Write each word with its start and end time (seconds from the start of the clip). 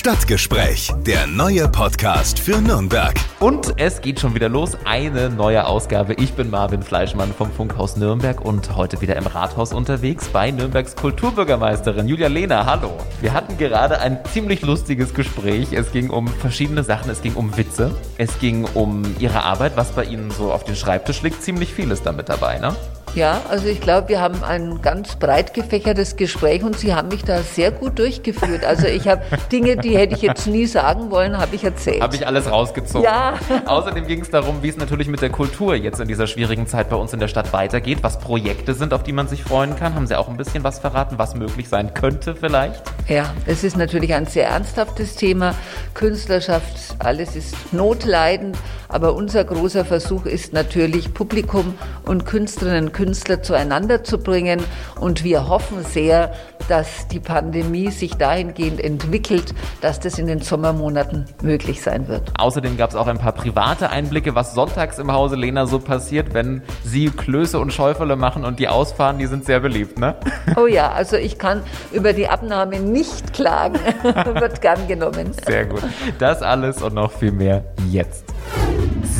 Stadtgespräch, 0.00 0.90
der 1.04 1.26
neue 1.26 1.68
Podcast 1.68 2.38
für 2.38 2.58
Nürnberg. 2.62 3.14
Und 3.38 3.74
es 3.76 4.00
geht 4.00 4.18
schon 4.18 4.34
wieder 4.34 4.48
los, 4.48 4.78
eine 4.86 5.28
neue 5.28 5.66
Ausgabe. 5.66 6.14
Ich 6.14 6.32
bin 6.32 6.48
Marvin 6.48 6.82
Fleischmann 6.82 7.34
vom 7.34 7.52
Funkhaus 7.52 7.98
Nürnberg 7.98 8.42
und 8.42 8.74
heute 8.76 9.02
wieder 9.02 9.16
im 9.16 9.26
Rathaus 9.26 9.74
unterwegs 9.74 10.28
bei 10.28 10.52
Nürnbergs 10.52 10.96
Kulturbürgermeisterin 10.96 12.08
Julia 12.08 12.28
Lehner. 12.28 12.64
Hallo. 12.64 12.96
Wir 13.20 13.34
hatten 13.34 13.58
gerade 13.58 14.00
ein 14.00 14.18
ziemlich 14.32 14.62
lustiges 14.62 15.12
Gespräch. 15.12 15.74
Es 15.74 15.92
ging 15.92 16.08
um 16.08 16.28
verschiedene 16.28 16.82
Sachen. 16.82 17.10
Es 17.10 17.20
ging 17.20 17.34
um 17.34 17.54
Witze. 17.58 17.94
Es 18.16 18.38
ging 18.38 18.64
um 18.72 19.02
Ihre 19.18 19.42
Arbeit, 19.42 19.76
was 19.76 19.92
bei 19.92 20.04
Ihnen 20.04 20.30
so 20.30 20.50
auf 20.50 20.64
den 20.64 20.76
Schreibtisch 20.76 21.20
liegt. 21.20 21.42
Ziemlich 21.42 21.74
vieles 21.74 22.02
damit 22.02 22.30
dabei, 22.30 22.58
ne? 22.58 22.74
Ja, 23.14 23.40
also 23.48 23.66
ich 23.66 23.80
glaube, 23.80 24.08
wir 24.08 24.20
haben 24.20 24.44
ein 24.44 24.82
ganz 24.82 25.16
breit 25.16 25.52
gefächertes 25.52 26.14
Gespräch 26.14 26.62
und 26.62 26.78
Sie 26.78 26.94
haben 26.94 27.08
mich 27.08 27.24
da 27.24 27.42
sehr 27.42 27.72
gut 27.72 27.98
durchgeführt. 27.98 28.64
Also 28.64 28.86
ich 28.86 29.08
habe 29.08 29.22
Dinge, 29.52 29.76
die 29.76 29.96
hätte 29.96 30.14
ich 30.14 30.22
jetzt 30.22 30.46
nie 30.46 30.66
sagen 30.66 31.10
wollen, 31.10 31.36
habe 31.36 31.56
ich 31.56 31.64
erzählt. 31.64 32.02
Habe 32.02 32.14
ich 32.14 32.26
alles 32.26 32.48
rausgezogen. 32.48 33.02
Ja. 33.02 33.34
Außerdem 33.66 34.06
ging 34.06 34.20
es 34.20 34.30
darum, 34.30 34.62
wie 34.62 34.68
es 34.68 34.76
natürlich 34.76 35.08
mit 35.08 35.22
der 35.22 35.30
Kultur 35.30 35.74
jetzt 35.74 35.98
in 35.98 36.06
dieser 36.06 36.28
schwierigen 36.28 36.68
Zeit 36.68 36.88
bei 36.88 36.96
uns 36.96 37.12
in 37.12 37.18
der 37.18 37.26
Stadt 37.26 37.52
weitergeht, 37.52 37.98
was 38.02 38.20
Projekte 38.20 38.74
sind, 38.74 38.94
auf 38.94 39.02
die 39.02 39.12
man 39.12 39.26
sich 39.26 39.42
freuen 39.42 39.74
kann. 39.74 39.96
Haben 39.96 40.06
Sie 40.06 40.16
auch 40.16 40.28
ein 40.28 40.36
bisschen 40.36 40.62
was 40.62 40.78
verraten, 40.78 41.18
was 41.18 41.34
möglich 41.34 41.68
sein 41.68 41.94
könnte 41.94 42.36
vielleicht? 42.36 42.82
Ja, 43.08 43.34
es 43.46 43.64
ist 43.64 43.76
natürlich 43.76 44.14
ein 44.14 44.26
sehr 44.26 44.46
ernsthaftes 44.46 45.16
Thema. 45.16 45.54
Künstlerschaft, 45.94 46.94
alles 47.00 47.34
ist 47.34 47.72
notleidend, 47.72 48.56
aber 48.88 49.14
unser 49.14 49.44
großer 49.44 49.84
Versuch 49.84 50.26
ist 50.26 50.52
natürlich, 50.52 51.12
Publikum 51.12 51.74
und 52.04 52.24
Künstlerinnen 52.24 52.86
und 52.86 52.92
Künstler 53.00 53.42
zueinander 53.42 54.04
zu 54.04 54.18
bringen. 54.18 54.60
Und 55.00 55.24
wir 55.24 55.48
hoffen 55.48 55.84
sehr, 55.84 56.34
dass 56.68 57.08
die 57.08 57.18
Pandemie 57.18 57.90
sich 57.90 58.16
dahingehend 58.16 58.78
entwickelt, 58.78 59.54
dass 59.80 60.00
das 60.00 60.18
in 60.18 60.26
den 60.26 60.42
Sommermonaten 60.42 61.24
möglich 61.42 61.80
sein 61.80 62.08
wird. 62.08 62.30
Außerdem 62.38 62.76
gab 62.76 62.90
es 62.90 62.96
auch 62.96 63.06
ein 63.06 63.16
paar 63.16 63.32
private 63.32 63.88
Einblicke, 63.88 64.34
was 64.34 64.52
sonntags 64.52 64.98
im 64.98 65.10
Hause 65.10 65.36
Lena 65.36 65.64
so 65.64 65.78
passiert, 65.78 66.34
wenn 66.34 66.60
Sie 66.84 67.06
Klöße 67.08 67.58
und 67.58 67.72
Schäufele 67.72 68.16
machen 68.16 68.44
und 68.44 68.58
die 68.58 68.68
ausfahren, 68.68 69.18
die 69.18 69.26
sind 69.26 69.46
sehr 69.46 69.60
beliebt, 69.60 69.98
ne? 69.98 70.16
Oh 70.56 70.66
ja, 70.66 70.92
also 70.92 71.16
ich 71.16 71.38
kann 71.38 71.62
über 71.92 72.12
die 72.12 72.28
Abnahme 72.28 72.80
nicht 72.80 73.32
klagen, 73.32 73.78
wird 74.02 74.60
gern 74.60 74.86
genommen. 74.88 75.32
Sehr 75.46 75.64
gut. 75.64 75.82
Das 76.18 76.42
alles 76.42 76.82
und 76.82 76.94
noch 76.94 77.12
viel 77.12 77.32
mehr 77.32 77.64
jetzt. 77.90 78.24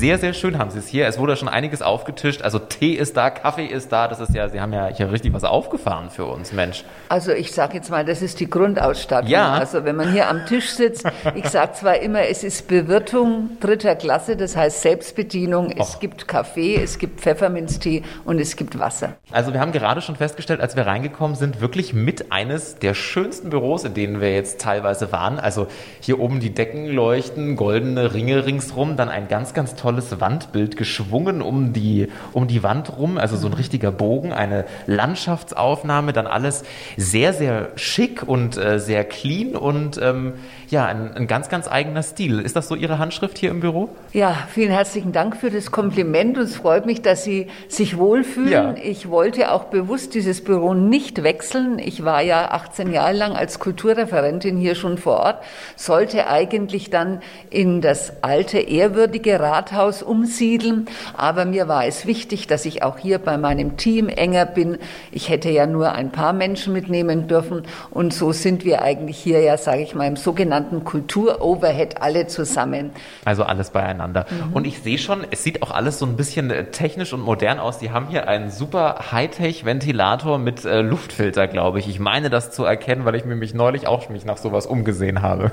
Sehr, 0.01 0.17
sehr 0.17 0.33
schön 0.33 0.57
haben 0.57 0.71
Sie 0.71 0.79
es 0.79 0.89
hier. 0.89 1.07
Es 1.07 1.19
wurde 1.19 1.37
schon 1.37 1.47
einiges 1.47 1.83
aufgetischt. 1.83 2.41
Also 2.41 2.59
Tee 2.59 2.95
ist 2.95 3.19
da, 3.19 3.29
Kaffee 3.29 3.67
ist 3.67 3.93
da. 3.93 4.09
Das 4.09 4.19
ist 4.19 4.35
ja, 4.35 4.49
Sie 4.49 4.59
haben 4.59 4.73
ja 4.73 4.87
hier 4.87 5.13
richtig 5.13 5.35
was 5.35 5.45
aufgefahren 5.45 6.09
für 6.09 6.25
uns, 6.25 6.55
Mensch. 6.55 6.85
Also 7.11 7.33
ich 7.33 7.53
sage 7.53 7.75
jetzt 7.75 7.91
mal, 7.91 8.03
das 8.03 8.23
ist 8.23 8.41
die 8.41 8.49
Grundausstattung. 8.49 9.29
Ja. 9.29 9.53
Also 9.53 9.85
wenn 9.85 9.97
man 9.97 10.11
hier 10.11 10.31
am 10.31 10.47
Tisch 10.47 10.71
sitzt, 10.71 11.05
ich 11.35 11.47
sage 11.51 11.75
zwar 11.75 11.99
immer, 11.99 12.23
es 12.23 12.45
ist 12.45 12.67
Bewirtung 12.67 13.59
dritter 13.61 13.95
Klasse, 13.95 14.37
das 14.37 14.57
heißt 14.57 14.81
Selbstbedienung. 14.81 15.71
Es 15.71 15.97
Och. 15.97 16.01
gibt 16.01 16.27
Kaffee, 16.27 16.77
es 16.77 16.99
gibt 16.99 17.21
Pfefferminztee 17.21 18.03
und 18.25 18.41
es 18.41 18.57
gibt 18.57 18.79
Wasser. 18.79 19.17
Also 19.31 19.53
wir 19.53 19.61
haben 19.61 19.73
gerade 19.73 20.01
schon 20.01 20.17
festgestellt, 20.17 20.63
als 20.63 20.77
wir 20.77 20.87
reingekommen 20.87 21.37
sind, 21.37 21.61
wirklich 21.61 21.93
mit 21.93 22.33
eines 22.33 22.79
der 22.79 22.95
schönsten 22.95 23.51
Büros, 23.51 23.85
in 23.85 23.93
denen 23.93 24.23
wir 24.23 24.33
jetzt 24.33 24.63
teilweise 24.63 25.13
waren. 25.13 25.39
Also 25.39 25.67
hier 26.01 26.21
oben 26.21 26.41
die 26.41 26.55
Decken 26.55 26.87
leuchten, 26.87 27.55
goldene 27.55 28.15
Ringe 28.15 28.47
ringsrum, 28.47 28.97
dann 28.97 29.11
ein 29.11 29.29
ganz, 29.29 29.53
ganz 29.53 29.75
tolles 29.75 29.90
Wandbild 29.97 30.77
geschwungen 30.77 31.43
um 31.43 31.73
die, 31.73 32.09
um 32.33 32.47
die 32.47 32.63
Wand 32.63 32.97
rum, 32.97 33.19
also 33.19 33.37
so 33.37 33.47
ein 33.47 33.53
richtiger 33.53 33.93
Bogen, 33.93 34.33
eine 34.33 34.65
Landschaftsaufnahme, 34.87 36.13
dann 36.13 36.27
alles 36.27 36.65
sehr, 36.97 37.33
sehr 37.33 37.71
schick 37.77 38.23
und 38.27 38.57
äh, 38.57 38.79
sehr 38.79 39.05
clean 39.05 39.57
und 39.57 40.01
ähm, 40.03 40.35
ja, 40.71 40.87
ein, 40.87 41.17
ein 41.17 41.27
ganz, 41.27 41.49
ganz 41.49 41.69
eigener 41.69 42.03
Stil. 42.03 42.39
Ist 42.39 42.55
das 42.55 42.69
so 42.69 42.77
Ihre 42.77 42.99
Handschrift 42.99 43.39
hier 43.39 43.51
im 43.51 43.61
Büro? 43.61 43.89
Ja, 44.13 44.37
vielen 44.49 44.71
herzlichen 44.71 45.13
Dank 45.13 45.37
für 45.37 45.51
das 45.51 45.73
Kompliment 45.73 46.39
und 46.39 46.45
es 46.45 46.57
freut 46.57 46.87
mich, 46.87 47.03
dass 47.03 47.25
Sie 47.25 47.49
sich 47.69 47.99
wohlfühlen. 47.99 48.51
Ja. 48.53 48.75
Ich 48.83 49.11
wollte 49.11 49.51
auch 49.51 49.65
bewusst 49.65 50.15
dieses 50.15 50.45
Büro 50.45 50.75
nicht 50.75 51.23
wechseln. 51.25 51.79
Ich 51.79 52.05
war 52.05 52.23
ja 52.23 52.53
18 52.53 52.93
Jahre 52.93 53.15
lang 53.15 53.33
als 53.33 53.59
Kulturreferentin 53.59 54.57
hier 54.57 54.77
schon 54.77 54.97
vor 54.97 55.19
Ort, 55.19 55.43
sollte 55.77 56.29
eigentlich 56.29 56.91
dann 56.91 57.21
in 57.51 57.81
das 57.81 58.23
alte, 58.23 58.59
ehrwürdige 58.59 59.41
Rathaus 59.41 59.80
umsiedeln. 60.03 60.87
Aber 61.17 61.45
mir 61.45 61.69
war 61.69 61.87
es 61.87 62.07
wichtig, 62.07 62.47
dass 62.47 62.65
ich 62.65 62.83
auch 62.83 62.99
hier 62.99 63.19
bei 63.19 63.39
meinem 63.39 63.77
Team 63.77 64.09
enger 64.09 64.47
bin. 64.47 64.79
Ich 65.11 65.29
hätte 65.29 65.51
ja 65.51 65.67
nur 65.67 65.93
ein 65.93 66.11
paar 66.11 66.33
Menschen 66.33 66.73
mitnehmen 66.73 67.29
dürfen 67.29 67.63
und 67.91 68.13
so 68.13 68.33
sind 68.33 68.65
wir 68.65 68.83
eigentlich 68.83 69.19
hier 69.19 69.41
ja, 69.41 69.57
sage 69.57 69.83
ich 69.83 69.95
mal, 69.95 70.07
im 70.07 70.17
sogenannten 70.17 70.85
Kultur-Overhead 70.85 72.03
alle 72.03 72.27
zusammen. 72.27 72.91
Also 73.25 73.45
alles 73.45 73.71
beieinander. 73.71 74.27
Und 74.53 74.67
ich 74.67 74.81
sehe 74.81 74.99
schon, 74.99 75.27
es 75.31 75.43
sieht 75.43 75.63
auch 75.63 75.71
alles 75.71 75.99
so 75.99 76.07
ein 76.07 76.17
bisschen 76.17 76.51
äh, 76.51 76.67
technisch 76.67 77.13
und 77.13 77.21
modern 77.21 77.59
aus. 77.59 77.79
Die 77.79 77.91
haben 77.91 78.09
hier 78.09 78.29
einen 78.29 78.51
super 78.51 79.13
Hightech-Ventilator 79.13 80.39
mit 80.39 80.65
äh, 80.65 80.81
Luftfilter, 80.81 81.47
glaube 81.49 81.79
ich. 81.79 81.89
Ich 81.89 82.01
meine 82.01 82.31
das 82.31 82.51
zu 82.51 82.65
erkennen, 82.65 83.05
weil 83.05 83.15
ich 83.15 83.25
mir 83.25 83.37
mich 83.37 83.55
neulich 83.55 83.87
auch 83.87 84.09
mich 84.09 84.25
nach 84.25 84.37
sowas 84.37 84.67
umgesehen 84.67 85.23
habe. 85.23 85.53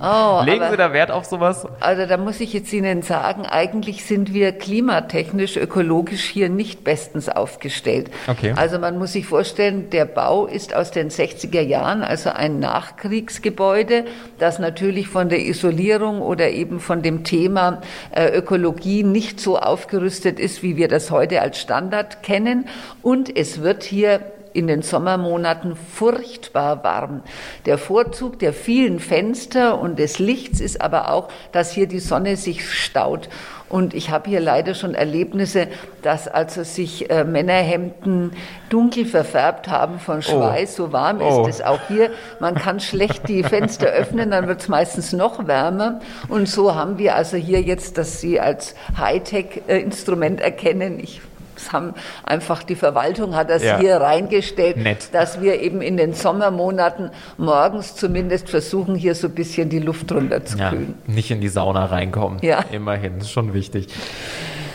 Oh, 0.00 0.42
Legen 0.44 0.64
Sie 0.70 0.76
da 0.76 0.92
Wert 0.92 1.10
auf 1.10 1.24
sowas? 1.24 1.66
Also 1.80 2.06
da 2.06 2.16
muss 2.16 2.40
ich 2.40 2.52
jetzt 2.52 2.72
Ihnen 2.72 3.02
sagen, 3.02 3.46
eigentlich 3.66 4.04
sind 4.04 4.32
wir 4.32 4.52
klimatechnisch, 4.52 5.56
ökologisch 5.56 6.22
hier 6.22 6.48
nicht 6.48 6.84
bestens 6.84 7.28
aufgestellt. 7.28 8.10
Okay. 8.28 8.52
Also 8.54 8.78
man 8.78 8.96
muss 8.96 9.12
sich 9.12 9.26
vorstellen, 9.26 9.90
der 9.90 10.04
Bau 10.04 10.46
ist 10.46 10.72
aus 10.72 10.92
den 10.92 11.10
60er 11.10 11.60
Jahren, 11.60 12.02
also 12.02 12.30
ein 12.30 12.60
Nachkriegsgebäude, 12.60 14.04
das 14.38 14.60
natürlich 14.60 15.08
von 15.08 15.28
der 15.28 15.44
Isolierung 15.44 16.20
oder 16.20 16.50
eben 16.50 16.78
von 16.78 17.02
dem 17.02 17.24
Thema 17.24 17.80
äh, 18.14 18.28
Ökologie 18.38 19.02
nicht 19.02 19.40
so 19.40 19.58
aufgerüstet 19.58 20.38
ist, 20.38 20.62
wie 20.62 20.76
wir 20.76 20.86
das 20.86 21.10
heute 21.10 21.42
als 21.42 21.58
Standard 21.58 22.22
kennen. 22.22 22.68
Und 23.02 23.36
es 23.36 23.62
wird 23.62 23.82
hier 23.82 24.20
in 24.56 24.66
den 24.66 24.82
Sommermonaten 24.82 25.76
furchtbar 25.76 26.82
warm. 26.82 27.22
Der 27.66 27.76
Vorzug 27.76 28.38
der 28.38 28.54
vielen 28.54 29.00
Fenster 29.00 29.78
und 29.78 29.98
des 29.98 30.18
Lichts 30.18 30.60
ist 30.60 30.80
aber 30.80 31.12
auch, 31.12 31.28
dass 31.52 31.72
hier 31.72 31.86
die 31.86 32.00
Sonne 32.00 32.36
sich 32.36 32.68
staut. 32.72 33.28
Und 33.68 33.94
ich 33.94 34.10
habe 34.10 34.30
hier 34.30 34.40
leider 34.40 34.74
schon 34.74 34.94
Erlebnisse, 34.94 35.66
dass 36.02 36.28
also 36.28 36.62
sich 36.62 37.10
äh, 37.10 37.24
Männerhemden 37.24 38.32
dunkel 38.68 39.04
verfärbt 39.04 39.68
haben 39.68 39.98
von 39.98 40.22
Schweiß. 40.22 40.76
So 40.76 40.92
warm 40.92 41.20
Oh. 41.20 41.46
ist 41.46 41.56
es 41.56 41.62
auch 41.62 41.80
hier. 41.88 42.10
Man 42.38 42.54
kann 42.54 42.78
schlecht 42.80 43.28
die 43.28 43.42
Fenster 43.42 43.86
öffnen, 43.86 44.30
dann 44.30 44.46
wird 44.46 44.60
es 44.60 44.68
meistens 44.68 45.12
noch 45.12 45.46
wärmer. 45.48 46.00
Und 46.28 46.48
so 46.48 46.74
haben 46.74 46.98
wir 46.98 47.16
also 47.16 47.36
hier 47.36 47.60
jetzt, 47.60 47.98
dass 47.98 48.20
Sie 48.20 48.38
als 48.38 48.74
Hightech-Instrument 48.98 50.40
erkennen. 50.40 51.00
Ich 51.00 51.20
es 51.56 51.72
haben 51.72 51.94
einfach 52.24 52.62
die 52.62 52.74
Verwaltung 52.76 53.34
hat 53.34 53.50
das 53.50 53.62
Ja. 53.62 53.78
hier 53.78 53.96
reingestellt, 53.96 54.76
Nett. 54.76 55.08
dass 55.12 55.40
wir 55.40 55.60
eben 55.60 55.80
in 55.82 55.96
den 55.96 56.12
Sommermonaten 56.14 57.10
morgens 57.38 57.94
zumindest 57.96 58.48
versuchen, 58.48 58.94
hier 58.94 59.14
so 59.14 59.28
ein 59.28 59.34
bisschen 59.34 59.68
die 59.68 59.78
Luft 59.80 60.10
Ja, 60.10 60.16
runterzukühlen. 60.18 60.94
nicht 61.06 61.30
in 61.30 61.40
die 61.40 61.48
Sauna 61.48 61.86
reinkommen. 61.86 62.38
Ja. 62.42 62.60
Immerhin, 62.72 63.18
ist 63.18 63.30
schon 63.30 63.54
wichtig. 63.54 63.88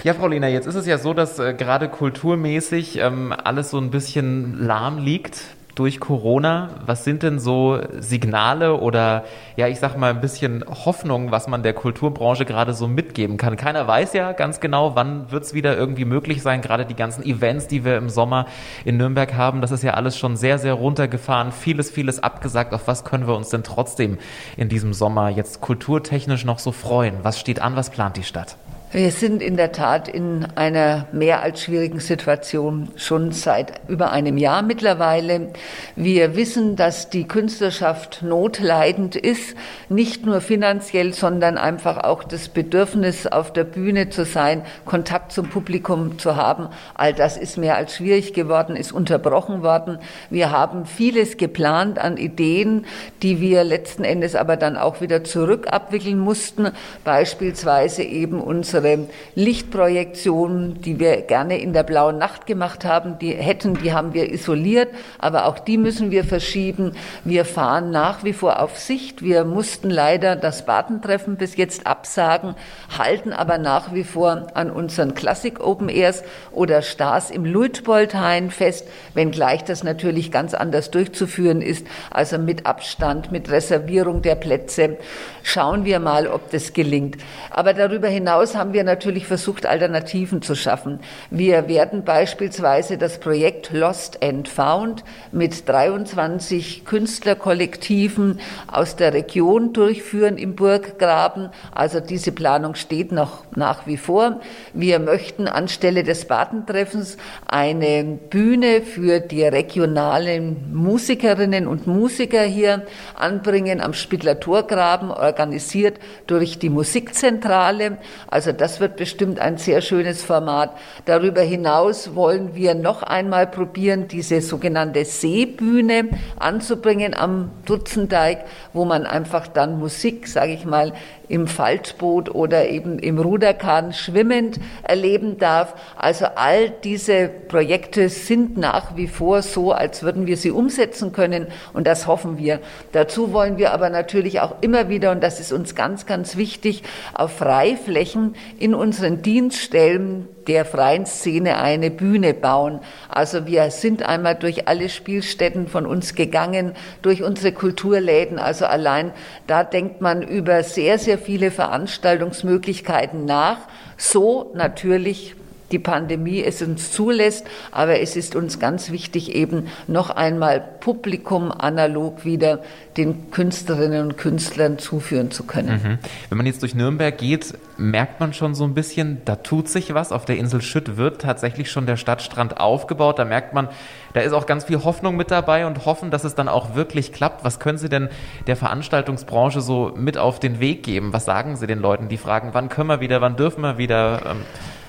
Ja, 0.03 0.15
Frau 0.15 0.27
Lehner, 0.27 0.47
jetzt 0.47 0.65
ist 0.65 0.73
es 0.75 0.87
ja 0.87 0.97
so, 0.97 1.13
dass 1.13 1.37
äh, 1.37 1.53
gerade 1.53 1.87
kulturmäßig 1.87 2.97
ähm, 2.97 3.33
alles 3.43 3.69
so 3.69 3.77
ein 3.77 3.91
bisschen 3.91 4.57
lahm 4.65 4.97
liegt 4.97 5.41
durch 5.75 5.99
Corona. 5.99 6.69
Was 6.85 7.03
sind 7.03 7.23
denn 7.23 7.39
so 7.39 7.79
Signale 7.99 8.75
oder 8.75 9.23
ja, 9.55 9.67
ich 9.67 9.79
sag 9.79 9.97
mal 9.97 10.09
ein 10.09 10.21
bisschen 10.21 10.63
Hoffnung, 10.67 11.31
was 11.31 11.47
man 11.47 11.63
der 11.63 11.73
Kulturbranche 11.73 12.45
gerade 12.45 12.73
so 12.73 12.87
mitgeben 12.87 13.37
kann? 13.37 13.57
Keiner 13.57 13.87
weiß 13.87 14.13
ja 14.13 14.31
ganz 14.33 14.59
genau, 14.59 14.95
wann 14.95 15.31
wird 15.31 15.43
es 15.43 15.53
wieder 15.53 15.77
irgendwie 15.77 16.05
möglich 16.05 16.41
sein. 16.41 16.61
Gerade 16.61 16.85
die 16.85 16.95
ganzen 16.95 17.23
Events, 17.23 17.67
die 17.67 17.85
wir 17.85 17.97
im 17.97 18.09
Sommer 18.09 18.45
in 18.85 18.97
Nürnberg 18.97 19.33
haben, 19.33 19.61
das 19.61 19.71
ist 19.71 19.83
ja 19.83 19.93
alles 19.93 20.17
schon 20.17 20.37
sehr, 20.37 20.57
sehr 20.57 20.73
runtergefahren. 20.73 21.51
Vieles, 21.51 21.89
vieles 21.89 22.21
abgesagt. 22.21 22.73
Auf 22.73 22.87
was 22.87 23.03
können 23.03 23.27
wir 23.27 23.35
uns 23.35 23.49
denn 23.49 23.63
trotzdem 23.63 24.17
in 24.57 24.69
diesem 24.69 24.93
Sommer 24.93 25.29
jetzt 25.29 25.61
kulturtechnisch 25.61 26.45
noch 26.45 26.59
so 26.59 26.71
freuen? 26.71 27.15
Was 27.23 27.39
steht 27.39 27.61
an? 27.61 27.75
Was 27.75 27.89
plant 27.89 28.17
die 28.17 28.23
Stadt? 28.23 28.57
Wir 28.93 29.11
sind 29.11 29.41
in 29.41 29.55
der 29.55 29.71
Tat 29.71 30.09
in 30.09 30.45
einer 30.55 31.07
mehr 31.13 31.41
als 31.41 31.61
schwierigen 31.61 32.01
Situation 32.01 32.89
schon 32.97 33.31
seit 33.31 33.79
über 33.87 34.11
einem 34.11 34.37
Jahr 34.37 34.63
mittlerweile. 34.63 35.53
Wir 35.95 36.35
wissen, 36.35 36.75
dass 36.75 37.09
die 37.09 37.25
Künstlerschaft 37.25 38.21
notleidend 38.21 39.15
ist, 39.15 39.55
nicht 39.87 40.25
nur 40.25 40.41
finanziell, 40.41 41.13
sondern 41.13 41.57
einfach 41.57 42.03
auch 42.03 42.25
das 42.25 42.49
Bedürfnis, 42.49 43.27
auf 43.27 43.53
der 43.53 43.63
Bühne 43.63 44.09
zu 44.09 44.25
sein, 44.25 44.63
Kontakt 44.83 45.31
zum 45.31 45.47
Publikum 45.47 46.19
zu 46.19 46.35
haben. 46.35 46.67
All 46.93 47.13
das 47.13 47.37
ist 47.37 47.57
mehr 47.57 47.77
als 47.77 47.95
schwierig 47.95 48.33
geworden, 48.33 48.75
ist 48.75 48.91
unterbrochen 48.91 49.63
worden. 49.63 49.99
Wir 50.29 50.51
haben 50.51 50.85
vieles 50.85 51.37
geplant 51.37 51.97
an 51.97 52.17
Ideen, 52.17 52.85
die 53.21 53.39
wir 53.39 53.63
letzten 53.63 54.03
Endes 54.03 54.35
aber 54.35 54.57
dann 54.57 54.75
auch 54.75 54.99
wieder 54.99 55.23
zurück 55.23 55.67
abwickeln 55.71 56.19
mussten. 56.19 56.71
Beispielsweise 57.05 58.03
eben 58.03 58.41
unsere 58.41 58.80
unsere 58.81 59.07
Lichtprojektionen, 59.35 60.81
die 60.81 60.99
wir 60.99 61.21
gerne 61.21 61.59
in 61.59 61.73
der 61.73 61.83
blauen 61.83 62.17
Nacht 62.17 62.45
gemacht 62.45 62.85
haben, 62.85 63.17
die 63.19 63.31
hätten, 63.31 63.75
die 63.75 63.93
haben 63.93 64.13
wir 64.13 64.31
isoliert, 64.31 64.89
aber 65.19 65.45
auch 65.45 65.59
die 65.59 65.77
müssen 65.77 66.11
wir 66.11 66.23
verschieben. 66.23 66.93
Wir 67.23 67.45
fahren 67.45 67.91
nach 67.91 68.23
wie 68.23 68.33
vor 68.33 68.59
auf 68.59 68.77
Sicht. 68.77 69.21
Wir 69.21 69.45
mussten 69.45 69.89
leider 69.89 70.35
das 70.35 70.65
Badentreffen 70.65 71.37
bis 71.37 71.55
jetzt 71.57 71.87
absagen, 71.87 72.55
halten 72.97 73.33
aber 73.33 73.57
nach 73.57 73.93
wie 73.93 74.03
vor 74.03 74.47
an 74.53 74.71
unseren 74.71 75.13
Klassik 75.13 75.59
Open 75.59 75.89
Airs 75.89 76.23
oder 76.51 76.81
Stars 76.81 77.29
im 77.29 77.45
Luitpoldhain 77.45 78.51
fest, 78.51 78.87
wenngleich 79.13 79.63
das 79.63 79.83
natürlich 79.83 80.31
ganz 80.31 80.53
anders 80.53 80.91
durchzuführen 80.91 81.61
ist, 81.61 81.85
also 82.09 82.37
mit 82.37 82.65
Abstand, 82.65 83.31
mit 83.31 83.49
Reservierung 83.49 84.21
der 84.21 84.35
Plätze. 84.35 84.97
Schauen 85.43 85.85
wir 85.85 85.99
mal, 85.99 86.27
ob 86.27 86.51
das 86.51 86.73
gelingt. 86.73 87.17
Aber 87.49 87.73
darüber 87.73 88.07
hinaus 88.07 88.55
haben 88.55 88.70
wir 88.73 88.83
natürlich 88.83 89.27
versucht, 89.27 89.65
Alternativen 89.65 90.41
zu 90.41 90.55
schaffen. 90.55 90.99
Wir 91.29 91.67
werden 91.67 92.03
beispielsweise 92.03 92.97
das 92.97 93.19
Projekt 93.19 93.71
Lost 93.71 94.23
and 94.23 94.47
Found 94.47 95.03
mit 95.31 95.67
23 95.67 96.85
Künstlerkollektiven 96.85 98.39
aus 98.67 98.95
der 98.95 99.13
Region 99.13 99.73
durchführen 99.73 100.37
im 100.37 100.55
Burggraben. 100.55 101.49
Also 101.71 101.99
diese 101.99 102.31
Planung 102.31 102.75
steht 102.75 103.11
noch 103.11 103.43
nach 103.55 103.87
wie 103.87 103.97
vor. 103.97 104.39
Wir 104.73 104.99
möchten 104.99 105.47
anstelle 105.47 106.03
des 106.03 106.25
Badentreffens 106.25 107.17
eine 107.47 108.03
Bühne 108.29 108.81
für 108.81 109.19
die 109.19 109.43
regionalen 109.43 110.73
Musikerinnen 110.73 111.67
und 111.67 111.87
Musiker 111.87 112.43
hier 112.43 112.85
anbringen 113.15 113.81
am 113.81 113.93
Spittler 113.93 114.39
Torgraben, 114.39 115.11
organisiert 115.11 115.99
durch 116.27 116.59
die 116.59 116.69
Musikzentrale. 116.69 117.97
Also 118.27 118.51
das 118.61 118.79
wird 118.79 118.95
bestimmt 118.95 119.39
ein 119.39 119.57
sehr 119.57 119.81
schönes 119.81 120.21
Format. 120.23 120.77
Darüber 121.05 121.41
hinaus 121.41 122.13
wollen 122.13 122.53
wir 122.53 122.75
noch 122.75 123.01
einmal 123.01 123.47
probieren, 123.47 124.07
diese 124.07 124.39
sogenannte 124.39 125.03
Seebühne 125.03 126.09
anzubringen 126.37 127.15
am 127.15 127.49
Dutzendeich, 127.65 128.37
wo 128.71 128.85
man 128.85 129.07
einfach 129.07 129.47
dann 129.47 129.79
Musik, 129.79 130.27
sage 130.27 130.53
ich 130.53 130.63
mal, 130.63 130.93
im 131.31 131.47
Faltboot 131.47 132.35
oder 132.35 132.67
eben 132.67 132.99
im 132.99 133.17
Ruderkahn 133.17 133.93
schwimmend 133.93 134.59
erleben 134.83 135.37
darf. 135.37 135.73
Also 135.95 136.25
all 136.35 136.69
diese 136.69 137.29
Projekte 137.29 138.09
sind 138.09 138.57
nach 138.57 138.97
wie 138.97 139.07
vor 139.07 139.41
so, 139.41 139.71
als 139.71 140.03
würden 140.03 140.27
wir 140.27 140.35
sie 140.35 140.51
umsetzen 140.51 141.13
können 141.13 141.47
und 141.71 141.87
das 141.87 142.05
hoffen 142.05 142.37
wir. 142.37 142.59
Dazu 142.91 143.31
wollen 143.31 143.57
wir 143.57 143.71
aber 143.71 143.89
natürlich 143.89 144.41
auch 144.41 144.55
immer 144.59 144.89
wieder, 144.89 145.11
und 145.11 145.23
das 145.23 145.39
ist 145.39 145.53
uns 145.53 145.73
ganz, 145.73 146.05
ganz 146.05 146.35
wichtig, 146.35 146.83
auf 147.13 147.37
Freiflächen 147.37 148.35
in 148.59 148.75
unseren 148.75 149.21
Dienststellen 149.21 150.27
der 150.47 150.65
freien 150.65 151.05
Szene 151.05 151.57
eine 151.57 151.91
Bühne 151.91 152.33
bauen. 152.33 152.79
Also 153.09 153.45
wir 153.45 153.69
sind 153.71 154.03
einmal 154.03 154.35
durch 154.35 154.67
alle 154.67 154.89
Spielstätten 154.89 155.67
von 155.67 155.85
uns 155.85 156.15
gegangen, 156.15 156.73
durch 157.01 157.23
unsere 157.23 157.51
Kulturläden. 157.51 158.39
Also 158.39 158.65
allein 158.65 159.11
da 159.47 159.63
denkt 159.63 160.01
man 160.01 160.21
über 160.21 160.63
sehr, 160.63 160.97
sehr 160.97 161.17
viele 161.17 161.51
Veranstaltungsmöglichkeiten 161.51 163.25
nach. 163.25 163.57
So 163.97 164.51
natürlich 164.55 165.35
die 165.71 165.79
Pandemie 165.79 166.43
es 166.43 166.61
uns 166.61 166.91
zulässt. 166.91 167.45
Aber 167.71 167.99
es 167.99 168.15
ist 168.15 168.35
uns 168.35 168.59
ganz 168.59 168.91
wichtig, 168.91 169.35
eben 169.35 169.67
noch 169.87 170.09
einmal 170.09 170.63
Publikum 170.79 171.51
analog 171.51 172.25
wieder 172.25 172.61
den 172.97 173.31
Künstlerinnen 173.31 174.03
und 174.03 174.17
Künstlern 174.17 174.77
zuführen 174.77 175.31
zu 175.31 175.43
können. 175.43 175.81
Mhm. 175.81 175.97
Wenn 176.29 176.37
man 176.37 176.45
jetzt 176.45 176.61
durch 176.61 176.75
Nürnberg 176.75 177.17
geht, 177.17 177.53
merkt 177.77 178.19
man 178.19 178.33
schon 178.33 178.53
so 178.53 178.65
ein 178.65 178.73
bisschen, 178.73 179.21
da 179.25 179.37
tut 179.37 179.69
sich 179.69 179.93
was. 179.93 180.11
Auf 180.11 180.25
der 180.25 180.37
Insel 180.37 180.61
Schütt 180.61 180.97
wird 180.97 181.21
tatsächlich 181.21 181.71
schon 181.71 181.85
der 181.85 181.95
Stadtstrand 181.95 182.59
aufgebaut. 182.59 183.17
Da 183.17 183.25
merkt 183.25 183.53
man, 183.53 183.69
da 184.13 184.19
ist 184.19 184.33
auch 184.33 184.45
ganz 184.45 184.65
viel 184.65 184.83
Hoffnung 184.83 185.15
mit 185.15 185.31
dabei 185.31 185.65
und 185.65 185.85
hoffen, 185.85 186.11
dass 186.11 186.23
es 186.23 186.35
dann 186.35 186.49
auch 186.49 186.75
wirklich 186.75 187.13
klappt. 187.13 187.43
Was 187.45 187.59
können 187.59 187.77
Sie 187.77 187.89
denn 187.89 188.09
der 188.47 188.57
Veranstaltungsbranche 188.57 189.61
so 189.61 189.93
mit 189.95 190.17
auf 190.17 190.39
den 190.39 190.59
Weg 190.59 190.83
geben? 190.83 191.13
Was 191.13 191.25
sagen 191.25 191.55
Sie 191.55 191.67
den 191.67 191.79
Leuten, 191.79 192.09
die 192.09 192.17
fragen, 192.17 192.49
wann 192.51 192.69
können 192.69 192.89
wir 192.89 192.99
wieder, 192.99 193.21
wann 193.21 193.37
dürfen 193.37 193.61
wir 193.61 193.77
wieder? 193.77 194.21
Ähm 194.25 194.37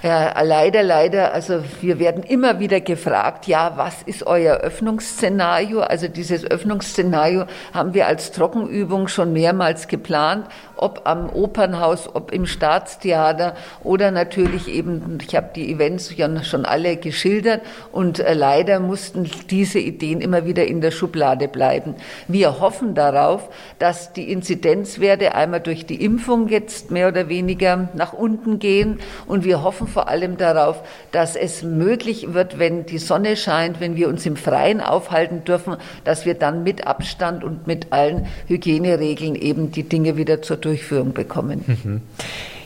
ja, 0.03 0.43
leider, 0.43 0.83
leider. 0.83 1.33
Also 1.33 1.63
wir 1.81 2.01
werden 2.01 2.25
immer 2.25 2.59
wieder 2.59 2.81
gefragt, 2.81 3.47
ja, 3.47 3.75
was 3.77 4.03
ist 4.03 4.27
euer 4.27 4.57
Öffnungsszenario? 4.57 5.81
Also 5.81 6.09
dieses 6.09 6.45
Öffnungsszenario 6.45 7.45
haben 7.73 7.95
wir 7.95 8.09
als 8.09 8.33
Trockenübung 8.33 9.07
schon 9.07 9.33
mehrmals 9.33 9.87
geplant, 9.87 10.49
ob 10.77 11.03
am 11.05 11.31
Opernhaus, 11.31 12.13
ob 12.13 12.33
im 12.33 12.47
Staatstheater 12.47 13.55
oder 13.85 14.11
natürlich 14.11 14.67
eben, 14.67 15.19
ich 15.25 15.37
habe 15.37 15.51
die 15.55 15.73
Events 15.73 16.13
ja 16.17 16.43
schon 16.43 16.65
alle 16.65 16.97
geschildert 16.97 17.63
und 17.93 18.19
äh, 18.19 18.35
leider 18.35 18.81
mussten 18.81 19.31
diese 19.51 19.79
Ideen 19.79 20.21
immer 20.21 20.45
wieder 20.45 20.67
in 20.67 20.81
der 20.81 20.91
Schublade 20.91 21.47
bleiben. 21.47 21.95
Wir 22.27 22.59
hoffen 22.59 22.97
darauf, 22.97 23.49
dass 23.79 24.13
die 24.13 24.33
Inzidenzwerte 24.33 25.37
einmal 25.37 25.61
durch 25.61 25.87
die 25.87 26.05
Impfung 26.05 26.49
jetzt 26.49 26.91
mehr 26.91 27.07
oder 27.07 27.29
weniger 27.29 27.89
nach 27.95 28.13
unten 28.13 28.59
gehen 28.59 28.99
und 29.27 29.45
wir 29.45 29.63
hoffen 29.63 29.92
vor 29.93 30.09
allem 30.09 30.37
darauf, 30.37 30.83
dass 31.13 31.37
es 31.37 31.63
möglich 31.63 32.35
wird, 32.35 32.59
wenn 32.59 32.87
die 32.87 32.99
Sonne 32.99 33.37
scheint, 33.37 33.81
wenn 33.81 33.97
wir 33.97 34.09
uns 34.09 34.27
im 34.27 34.37
Freien 34.37 34.81
aufhalten 34.81 35.45
dürfen, 35.45 35.77
dass 36.05 36.27
wir 36.27 36.35
dann 36.35 36.63
mit 36.63 36.87
Abstand 36.87 37.45
und 37.45 37.67
mit 37.67 37.93
allen 37.93 38.27
Hygieneregeln 38.49 39.35
eben 39.35 39.71
die 39.71 39.85
Dinge 39.85 40.17
wieder 40.17 40.43
zur 40.43 40.57
Durchführung 40.57 41.13
bekommen. 41.13 41.65
Mhm. 41.67 42.01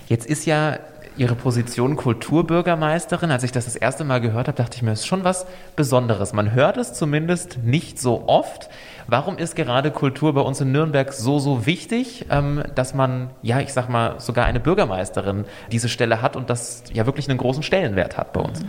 Jetzt 0.09 0.27
ist 0.27 0.47
ja 0.47 0.79
Ihre 1.19 1.35
Position 1.35 1.97
Kulturbürgermeisterin, 1.97 3.31
als 3.31 3.43
ich 3.43 3.51
das 3.51 3.65
das 3.65 3.75
erste 3.75 4.05
Mal 4.05 4.21
gehört 4.21 4.49
habe, 4.49 4.57
dachte 4.57 4.77
ich 4.77 4.83
mir, 4.83 4.91
das 4.91 5.01
ist 5.01 5.07
schon 5.07 5.25
was 5.25 5.47
Besonderes. 5.75 6.35
Man 6.35 6.53
hört 6.53 6.77
es 6.77 6.93
zumindest 6.93 7.59
nicht 7.65 7.99
so 7.99 8.25
oft. 8.27 8.69
Warum 9.09 9.39
ist 9.39 9.55
gerade 9.55 9.91
Kultur 9.91 10.35
bei 10.35 10.41
uns 10.41 10.61
in 10.61 10.73
Nürnberg 10.73 11.13
so, 11.13 11.39
so 11.39 11.67
wichtig, 11.67 12.27
ähm, 12.31 12.63
dass 12.75 12.95
man, 12.95 13.31
ja, 13.43 13.61
ich 13.61 13.73
sag 13.73 13.89
mal, 13.89 14.19
sogar 14.19 14.47
eine 14.47 14.61
Bürgermeisterin 14.61 15.45
diese 15.71 15.89
Stelle 15.89 16.23
hat 16.23 16.37
und 16.37 16.51
das 16.51 16.83
ja 16.93 17.07
wirklich 17.07 17.29
einen 17.29 17.39
großen 17.39 17.63
Stellenwert 17.63 18.17
hat 18.17 18.33
bei 18.33 18.41
uns? 18.41 18.63
Mhm. 18.63 18.69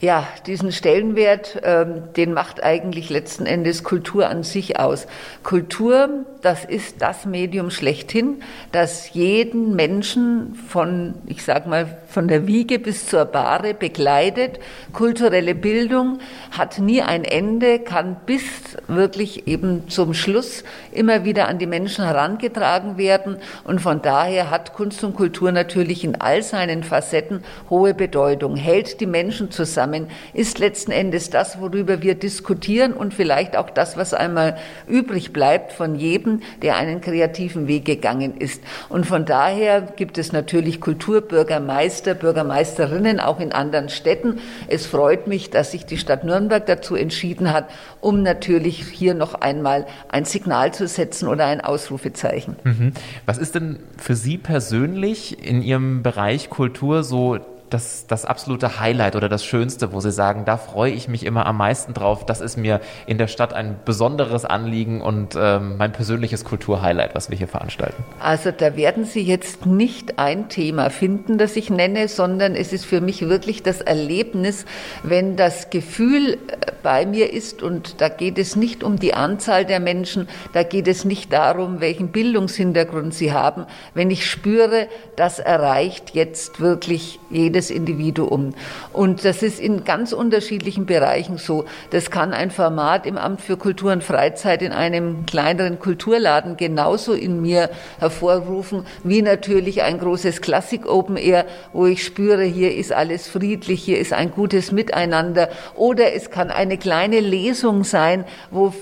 Ja, 0.00 0.28
diesen 0.46 0.70
Stellenwert, 0.70 1.60
ähm, 1.64 2.04
den 2.16 2.32
macht 2.32 2.62
eigentlich 2.62 3.10
letzten 3.10 3.46
Endes 3.46 3.82
Kultur 3.82 4.28
an 4.28 4.44
sich 4.44 4.78
aus. 4.78 5.08
Kultur, 5.42 6.24
das 6.40 6.64
ist 6.64 7.02
das 7.02 7.26
Medium 7.26 7.72
schlechthin, 7.72 8.44
das 8.70 9.12
jeden 9.12 9.74
Menschen 9.74 10.54
von, 10.68 11.14
ich 11.26 11.44
sag 11.44 11.66
mal, 11.66 11.98
von 12.06 12.28
der 12.28 12.46
Wiege 12.46 12.78
bis 12.78 13.08
zur 13.08 13.24
Bahre 13.24 13.74
begleitet. 13.74 14.60
Kulturelle 14.92 15.56
Bildung 15.56 16.20
hat 16.56 16.78
nie 16.78 17.02
ein 17.02 17.24
Ende, 17.24 17.80
kann 17.80 18.18
bis 18.24 18.44
wirklich 18.86 19.48
eben 19.48 19.88
zum 19.88 20.14
Schluss 20.14 20.62
immer 20.92 21.24
wieder 21.24 21.48
an 21.48 21.58
die 21.58 21.66
Menschen 21.66 22.04
herangetragen 22.04 22.98
werden. 22.98 23.38
Und 23.64 23.80
von 23.80 24.00
daher 24.00 24.48
hat 24.48 24.74
Kunst 24.74 25.02
und 25.02 25.16
Kultur 25.16 25.50
natürlich 25.50 26.04
in 26.04 26.20
all 26.20 26.44
seinen 26.44 26.84
Facetten 26.84 27.42
hohe 27.68 27.94
Bedeutung, 27.94 28.54
hält 28.54 29.00
die 29.00 29.06
Menschen 29.06 29.50
zusammen 29.50 29.87
zusammen, 29.88 30.08
ist 30.32 30.58
letzten 30.58 30.92
Endes 30.92 31.30
das, 31.30 31.60
worüber 31.60 32.02
wir 32.02 32.14
diskutieren 32.14 32.92
und 32.92 33.14
vielleicht 33.14 33.56
auch 33.56 33.70
das, 33.70 33.96
was 33.96 34.14
einmal 34.14 34.56
übrig 34.86 35.32
bleibt 35.32 35.72
von 35.72 35.94
jedem, 35.94 36.40
der 36.62 36.76
einen 36.76 37.00
kreativen 37.00 37.66
Weg 37.66 37.84
gegangen 37.84 38.36
ist. 38.38 38.62
Und 38.88 39.06
von 39.06 39.24
daher 39.24 39.80
gibt 39.82 40.18
es 40.18 40.32
natürlich 40.32 40.80
Kulturbürgermeister, 40.80 42.14
Bürgermeisterinnen 42.14 43.20
auch 43.20 43.40
in 43.40 43.52
anderen 43.52 43.88
Städten. 43.88 44.40
Es 44.68 44.86
freut 44.86 45.26
mich, 45.26 45.50
dass 45.50 45.72
sich 45.72 45.86
die 45.86 45.98
Stadt 45.98 46.24
Nürnberg 46.24 46.66
dazu 46.66 46.94
entschieden 46.94 47.52
hat, 47.52 47.68
um 48.00 48.22
natürlich 48.22 48.86
hier 48.86 49.14
noch 49.14 49.34
einmal 49.34 49.86
ein 50.08 50.24
Signal 50.24 50.72
zu 50.72 50.86
setzen 50.86 51.28
oder 51.28 51.46
ein 51.46 51.60
Ausrufezeichen. 51.60 52.56
Mhm. 52.64 52.92
Was 53.26 53.38
ist 53.38 53.54
denn 53.54 53.78
für 53.96 54.14
Sie 54.14 54.38
persönlich 54.38 55.44
in 55.44 55.62
Ihrem 55.62 56.02
Bereich 56.02 56.50
Kultur 56.50 57.02
so 57.02 57.38
das, 57.70 58.06
das 58.06 58.24
absolute 58.24 58.80
Highlight 58.80 59.16
oder 59.16 59.28
das 59.28 59.44
Schönste, 59.44 59.92
wo 59.92 60.00
Sie 60.00 60.10
sagen, 60.10 60.44
da 60.44 60.56
freue 60.56 60.92
ich 60.92 61.08
mich 61.08 61.24
immer 61.24 61.46
am 61.46 61.56
meisten 61.56 61.94
drauf. 61.94 62.24
Das 62.26 62.40
ist 62.40 62.56
mir 62.56 62.80
in 63.06 63.18
der 63.18 63.26
Stadt 63.26 63.52
ein 63.52 63.76
besonderes 63.84 64.44
Anliegen 64.44 65.00
und 65.00 65.36
ähm, 65.36 65.76
mein 65.76 65.92
persönliches 65.92 66.44
Kulturhighlight, 66.44 67.14
was 67.14 67.30
wir 67.30 67.36
hier 67.36 67.48
veranstalten? 67.48 68.04
Also 68.20 68.50
da 68.50 68.76
werden 68.76 69.04
Sie 69.04 69.20
jetzt 69.20 69.66
nicht 69.66 70.18
ein 70.18 70.48
Thema 70.48 70.90
finden, 70.90 71.38
das 71.38 71.56
ich 71.56 71.70
nenne, 71.70 72.08
sondern 72.08 72.54
es 72.54 72.72
ist 72.72 72.84
für 72.84 73.00
mich 73.00 73.28
wirklich 73.28 73.62
das 73.62 73.80
Erlebnis, 73.80 74.64
wenn 75.02 75.36
das 75.36 75.70
Gefühl 75.70 76.34
äh, 76.34 76.72
bei 76.82 77.06
mir 77.06 77.32
ist 77.32 77.62
und 77.62 78.00
da 78.00 78.08
geht 78.08 78.38
es 78.38 78.56
nicht 78.56 78.82
um 78.82 78.98
die 78.98 79.14
Anzahl 79.14 79.64
der 79.64 79.80
Menschen, 79.80 80.28
da 80.52 80.62
geht 80.62 80.88
es 80.88 81.04
nicht 81.04 81.32
darum, 81.32 81.80
welchen 81.80 82.08
Bildungshintergrund 82.08 83.14
sie 83.14 83.32
haben. 83.32 83.66
Wenn 83.94 84.10
ich 84.10 84.26
spüre, 84.26 84.88
das 85.16 85.38
erreicht 85.38 86.14
jetzt 86.14 86.60
wirklich 86.60 87.18
jede 87.30 87.57
jedes 87.58 87.70
Individuum. 87.70 88.54
Und 88.92 89.24
das 89.24 89.42
ist 89.42 89.58
in 89.58 89.84
ganz 89.84 90.12
unterschiedlichen 90.12 90.86
Bereichen 90.86 91.38
so. 91.38 91.64
Das 91.90 92.10
kann 92.10 92.32
ein 92.32 92.50
Format 92.50 93.04
im 93.04 93.18
Amt 93.18 93.40
für 93.40 93.56
Kultur 93.56 93.92
und 93.92 94.04
Freizeit 94.04 94.62
in 94.62 94.72
einem 94.72 95.26
kleineren 95.26 95.80
Kulturladen 95.80 96.56
genauso 96.56 97.14
in 97.14 97.42
mir 97.42 97.70
hervorrufen, 97.98 98.84
wie 99.02 99.22
natürlich 99.22 99.82
ein 99.82 99.98
großes 99.98 100.40
Klassik 100.40 100.86
Open 100.86 101.16
Air, 101.16 101.46
wo 101.72 101.86
ich 101.86 102.04
spüre, 102.04 102.44
hier 102.44 102.76
ist 102.76 102.92
alles 102.92 103.26
friedlich, 103.26 103.82
hier 103.82 103.98
ist 103.98 104.12
ein 104.12 104.30
gutes 104.30 104.70
Miteinander. 104.70 105.48
Oder 105.74 106.14
es 106.14 106.30
kann 106.30 106.50
eine 106.50 106.78
kleine 106.78 107.18
Lesung 107.20 107.82
sein, 107.82 108.24
wo 108.52 108.72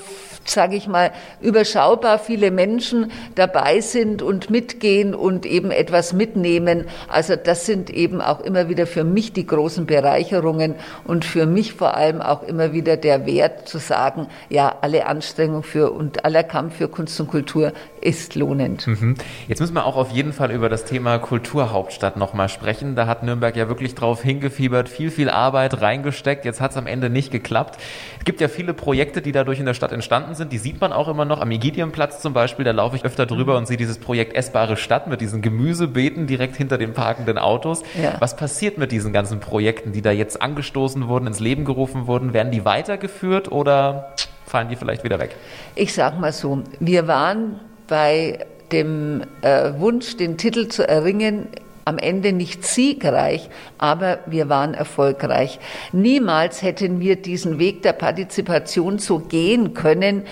sage 0.46 0.76
ich 0.76 0.86
mal, 0.88 1.12
überschaubar 1.40 2.18
viele 2.18 2.50
Menschen 2.50 3.10
dabei 3.34 3.80
sind 3.80 4.22
und 4.22 4.50
mitgehen 4.50 5.14
und 5.14 5.46
eben 5.46 5.70
etwas 5.70 6.12
mitnehmen. 6.12 6.86
Also 7.08 7.36
das 7.36 7.66
sind 7.66 7.90
eben 7.90 8.20
auch 8.20 8.40
immer 8.40 8.68
wieder 8.68 8.86
für 8.86 9.04
mich 9.04 9.32
die 9.32 9.46
großen 9.46 9.86
Bereicherungen 9.86 10.74
und 11.04 11.24
für 11.24 11.46
mich 11.46 11.74
vor 11.74 11.96
allem 11.96 12.20
auch 12.20 12.42
immer 12.42 12.72
wieder 12.72 12.96
der 12.96 13.26
Wert 13.26 13.68
zu 13.68 13.78
sagen, 13.78 14.28
ja, 14.48 14.76
alle 14.80 15.06
Anstrengung 15.06 15.62
für 15.62 15.90
und 15.92 16.24
aller 16.24 16.42
Kampf 16.42 16.76
für 16.76 16.88
Kunst 16.88 17.20
und 17.20 17.28
Kultur 17.28 17.72
ist 18.00 18.36
lohnend. 18.36 18.86
Mhm. 18.86 19.16
Jetzt 19.48 19.60
müssen 19.60 19.74
wir 19.74 19.84
auch 19.84 19.96
auf 19.96 20.12
jeden 20.12 20.32
Fall 20.32 20.52
über 20.52 20.68
das 20.68 20.84
Thema 20.84 21.18
Kulturhauptstadt 21.18 22.16
nochmal 22.16 22.48
sprechen. 22.48 22.94
Da 22.94 23.06
hat 23.06 23.24
Nürnberg 23.24 23.56
ja 23.56 23.68
wirklich 23.68 23.96
drauf 23.96 24.22
hingefiebert, 24.22 24.88
viel, 24.88 25.10
viel 25.10 25.28
Arbeit 25.28 25.80
reingesteckt. 25.80 26.44
Jetzt 26.44 26.60
hat 26.60 26.70
es 26.70 26.76
am 26.76 26.86
Ende 26.86 27.10
nicht 27.10 27.32
geklappt. 27.32 27.80
Es 28.18 28.24
gibt 28.24 28.40
ja 28.40 28.46
viele 28.46 28.74
Projekte, 28.74 29.22
die 29.22 29.32
dadurch 29.32 29.58
in 29.58 29.66
der 29.66 29.74
Stadt 29.74 29.90
entstanden 29.90 30.35
sind. 30.36 30.52
Die 30.52 30.58
sieht 30.58 30.80
man 30.80 30.92
auch 30.92 31.08
immer 31.08 31.24
noch 31.24 31.40
am 31.40 31.50
Egidienplatz 31.50 32.20
zum 32.20 32.32
Beispiel. 32.32 32.64
Da 32.64 32.70
laufe 32.70 32.96
ich 32.96 33.04
öfter 33.04 33.26
drüber 33.26 33.52
mhm. 33.52 33.58
und 33.58 33.66
sehe 33.66 33.76
dieses 33.76 33.98
Projekt 33.98 34.34
Essbare 34.34 34.76
Stadt 34.76 35.06
mit 35.06 35.20
diesen 35.20 35.42
Gemüsebeeten 35.42 36.26
direkt 36.26 36.56
hinter 36.56 36.78
den 36.78 36.94
parkenden 36.94 37.38
Autos. 37.38 37.82
Ja. 38.00 38.14
Was 38.20 38.36
passiert 38.36 38.78
mit 38.78 38.92
diesen 38.92 39.12
ganzen 39.12 39.40
Projekten, 39.40 39.92
die 39.92 40.02
da 40.02 40.12
jetzt 40.12 40.40
angestoßen 40.40 41.08
wurden, 41.08 41.26
ins 41.26 41.40
Leben 41.40 41.64
gerufen 41.64 42.06
wurden? 42.06 42.32
Werden 42.32 42.52
die 42.52 42.64
weitergeführt 42.64 43.50
oder 43.50 44.14
fallen 44.46 44.68
die 44.68 44.76
vielleicht 44.76 45.04
wieder 45.04 45.18
weg? 45.18 45.36
Ich 45.74 45.94
sag 45.94 46.18
mal 46.20 46.32
so, 46.32 46.62
wir 46.80 47.08
waren 47.08 47.60
bei 47.88 48.46
dem 48.72 49.22
äh, 49.42 49.72
Wunsch, 49.78 50.16
den 50.16 50.36
Titel 50.36 50.68
zu 50.68 50.88
erringen, 50.88 51.48
am 51.86 51.98
Ende 51.98 52.32
nicht 52.32 52.66
siegreich, 52.66 53.48
aber 53.78 54.18
wir 54.26 54.48
waren 54.48 54.74
erfolgreich. 54.74 55.60
Niemals 55.92 56.60
hätten 56.60 56.98
wir 56.98 57.14
diesen 57.14 57.60
Weg 57.60 57.82
der 57.82 57.92
Partizipation 57.92 58.98
so 58.98 59.20
gehen 59.20 59.72
können, 59.72 60.24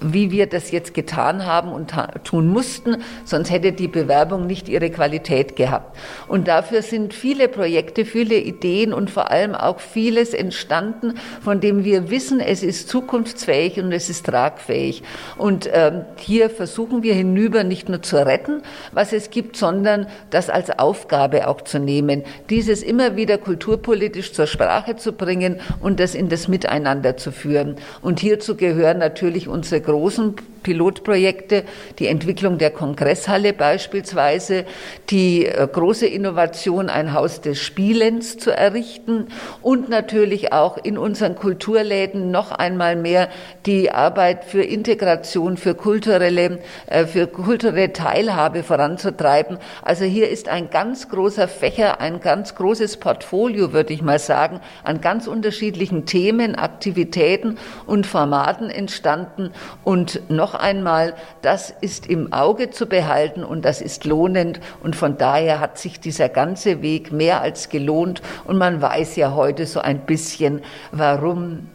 wie 0.00 0.30
wir 0.30 0.46
das 0.46 0.70
jetzt 0.70 0.94
getan 0.94 1.46
haben 1.46 1.70
und 1.72 1.92
tun 2.24 2.48
mussten, 2.48 2.96
sonst 3.24 3.50
hätte 3.50 3.72
die 3.72 3.88
Bewerbung 3.88 4.46
nicht 4.46 4.68
ihre 4.68 4.90
Qualität 4.90 5.56
gehabt. 5.56 5.96
Und 6.26 6.48
dafür 6.48 6.82
sind 6.82 7.14
viele 7.14 7.48
Projekte, 7.48 8.04
viele 8.04 8.36
Ideen 8.36 8.92
und 8.92 9.10
vor 9.10 9.30
allem 9.30 9.54
auch 9.54 9.80
vieles 9.80 10.34
entstanden, 10.34 11.14
von 11.42 11.60
dem 11.60 11.84
wir 11.84 12.10
wissen, 12.10 12.40
es 12.40 12.62
ist 12.62 12.88
zukunftsfähig 12.88 13.78
und 13.80 13.92
es 13.92 14.08
ist 14.08 14.26
tragfähig. 14.26 15.02
Und 15.36 15.68
ähm, 15.72 16.04
hier 16.16 16.50
versuchen 16.50 17.02
wir 17.02 17.14
hinüber 17.14 17.64
nicht 17.64 17.88
nur 17.88 18.02
zu 18.02 18.24
retten, 18.24 18.62
was 18.92 19.12
es 19.12 19.30
gibt, 19.30 19.56
sondern 19.56 20.06
das 20.30 20.50
als 20.50 20.78
Aufgabe 20.78 21.48
auch 21.48 21.62
zu 21.62 21.78
nehmen, 21.78 22.24
dieses 22.50 22.82
immer 22.82 23.16
wieder 23.16 23.38
kulturpolitisch 23.38 24.32
zur 24.32 24.46
Sprache 24.46 24.96
zu 24.96 25.12
bringen 25.12 25.60
und 25.80 26.00
das 26.00 26.14
in 26.14 26.28
das 26.28 26.48
Miteinander 26.48 27.16
zu 27.16 27.32
führen. 27.32 27.76
Und 28.02 28.20
hierzu 28.20 28.56
gehören 28.56 28.98
natürlich 28.98 29.48
unsere 29.48 29.80
großen 29.88 30.34
Pilotprojekte, 30.62 31.64
die 31.98 32.08
Entwicklung 32.08 32.58
der 32.58 32.70
Kongresshalle 32.70 33.54
beispielsweise, 33.54 34.66
die 35.08 35.46
äh, 35.46 35.66
große 35.66 36.06
Innovation, 36.06 36.90
ein 36.90 37.14
Haus 37.14 37.40
des 37.40 37.58
Spielens 37.58 38.36
zu 38.36 38.54
errichten 38.54 39.28
und 39.62 39.88
natürlich 39.88 40.52
auch 40.52 40.76
in 40.76 40.98
unseren 40.98 41.36
Kulturläden 41.36 42.30
noch 42.30 42.52
einmal 42.52 42.96
mehr 42.96 43.30
die 43.64 43.90
Arbeit 43.90 44.44
für 44.44 44.62
Integration, 44.62 45.56
für 45.56 45.74
kulturelle, 45.74 46.58
äh, 46.86 47.06
für 47.06 47.26
kulturelle 47.26 47.94
Teilhabe 47.94 48.62
voranzutreiben. 48.62 49.56
Also 49.82 50.04
hier 50.04 50.28
ist 50.28 50.50
ein 50.50 50.68
ganz 50.68 51.08
großer 51.08 51.48
Fächer, 51.48 52.02
ein 52.02 52.20
ganz 52.20 52.54
großes 52.54 52.98
Portfolio, 52.98 53.72
würde 53.72 53.94
ich 53.94 54.02
mal 54.02 54.18
sagen, 54.18 54.60
an 54.84 55.00
ganz 55.00 55.26
unterschiedlichen 55.26 56.04
Themen, 56.04 56.56
Aktivitäten 56.56 57.56
und 57.86 58.06
Formaten 58.06 58.68
entstanden 58.68 59.52
und 59.84 60.28
noch 60.28 60.54
einmal, 60.54 61.14
das 61.42 61.70
ist 61.80 62.06
im 62.06 62.32
Auge 62.32 62.70
zu 62.70 62.86
behalten 62.86 63.42
und 63.42 63.64
das 63.64 63.80
ist 63.80 64.04
lohnend. 64.04 64.60
Und 64.82 64.96
von 64.96 65.16
daher 65.16 65.60
hat 65.60 65.78
sich 65.78 65.98
dieser 65.98 66.28
ganze 66.28 66.82
Weg 66.82 67.10
mehr 67.10 67.40
als 67.40 67.68
gelohnt. 67.70 68.20
Und 68.44 68.58
man 68.58 68.82
weiß 68.82 69.16
ja 69.16 69.34
heute 69.34 69.66
so 69.66 69.80
ein 69.80 70.00
bisschen, 70.00 70.60
warum 70.92 71.68